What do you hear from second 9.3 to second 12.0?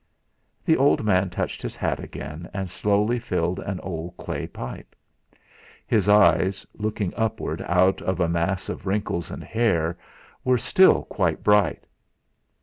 hair, were still quite bright.